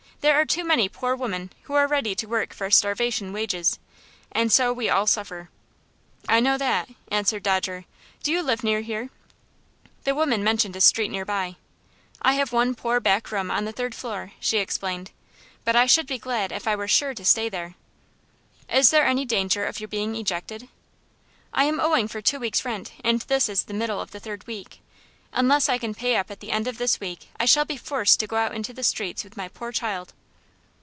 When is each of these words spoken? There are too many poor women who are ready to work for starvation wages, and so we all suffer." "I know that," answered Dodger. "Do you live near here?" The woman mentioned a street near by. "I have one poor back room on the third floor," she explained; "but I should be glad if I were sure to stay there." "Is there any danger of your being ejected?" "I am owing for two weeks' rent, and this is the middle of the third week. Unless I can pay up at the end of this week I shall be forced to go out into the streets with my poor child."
There 0.23 0.39
are 0.39 0.45
too 0.45 0.63
many 0.63 0.87
poor 0.87 1.15
women 1.15 1.51
who 1.63 1.73
are 1.73 1.87
ready 1.87 2.13
to 2.13 2.27
work 2.27 2.53
for 2.53 2.69
starvation 2.69 3.33
wages, 3.33 3.79
and 4.31 4.51
so 4.51 4.71
we 4.71 4.87
all 4.87 5.07
suffer." 5.07 5.49
"I 6.29 6.39
know 6.39 6.59
that," 6.59 6.89
answered 7.09 7.41
Dodger. 7.41 7.85
"Do 8.21 8.31
you 8.31 8.43
live 8.43 8.63
near 8.63 8.81
here?" 8.81 9.09
The 10.03 10.13
woman 10.13 10.43
mentioned 10.43 10.75
a 10.75 10.81
street 10.81 11.09
near 11.09 11.25
by. 11.25 11.55
"I 12.21 12.33
have 12.33 12.51
one 12.53 12.75
poor 12.75 12.99
back 12.99 13.31
room 13.31 13.49
on 13.49 13.65
the 13.65 13.71
third 13.71 13.95
floor," 13.95 14.33
she 14.39 14.59
explained; 14.59 15.09
"but 15.65 15.75
I 15.75 15.87
should 15.87 16.05
be 16.05 16.19
glad 16.19 16.51
if 16.51 16.67
I 16.67 16.75
were 16.75 16.87
sure 16.87 17.15
to 17.15 17.25
stay 17.25 17.49
there." 17.49 17.73
"Is 18.69 18.91
there 18.91 19.07
any 19.07 19.25
danger 19.25 19.65
of 19.65 19.79
your 19.79 19.87
being 19.89 20.13
ejected?" 20.15 20.69
"I 21.51 21.63
am 21.63 21.79
owing 21.79 22.07
for 22.07 22.21
two 22.21 22.39
weeks' 22.39 22.63
rent, 22.63 22.91
and 23.03 23.21
this 23.21 23.49
is 23.49 23.63
the 23.63 23.73
middle 23.73 23.99
of 23.99 24.11
the 24.11 24.19
third 24.19 24.45
week. 24.45 24.81
Unless 25.33 25.69
I 25.69 25.77
can 25.77 25.95
pay 25.95 26.17
up 26.17 26.29
at 26.29 26.41
the 26.41 26.51
end 26.51 26.67
of 26.67 26.77
this 26.77 26.99
week 26.99 27.29
I 27.39 27.45
shall 27.45 27.63
be 27.63 27.77
forced 27.77 28.19
to 28.19 28.27
go 28.27 28.35
out 28.35 28.53
into 28.53 28.73
the 28.73 28.83
streets 28.83 29.23
with 29.23 29.37
my 29.37 29.47
poor 29.47 29.71
child." 29.71 30.11